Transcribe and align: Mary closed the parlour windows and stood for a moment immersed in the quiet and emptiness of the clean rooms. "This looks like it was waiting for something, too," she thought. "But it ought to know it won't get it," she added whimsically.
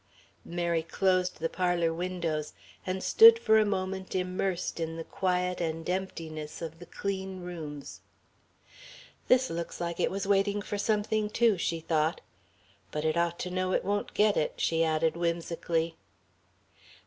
Mary 0.43 0.81
closed 0.81 1.39
the 1.39 1.47
parlour 1.47 1.93
windows 1.93 2.53
and 2.87 3.03
stood 3.03 3.37
for 3.37 3.59
a 3.59 3.65
moment 3.67 4.15
immersed 4.15 4.79
in 4.79 4.97
the 4.97 5.03
quiet 5.03 5.61
and 5.61 5.87
emptiness 5.91 6.59
of 6.59 6.79
the 6.79 6.87
clean 6.87 7.41
rooms. 7.41 8.01
"This 9.27 9.51
looks 9.51 9.79
like 9.79 9.99
it 9.99 10.09
was 10.09 10.25
waiting 10.27 10.59
for 10.63 10.79
something, 10.79 11.29
too," 11.29 11.55
she 11.59 11.79
thought. 11.81 12.19
"But 12.89 13.05
it 13.05 13.15
ought 13.15 13.37
to 13.41 13.51
know 13.51 13.73
it 13.73 13.85
won't 13.85 14.15
get 14.15 14.35
it," 14.35 14.53
she 14.57 14.83
added 14.83 15.15
whimsically. 15.15 15.95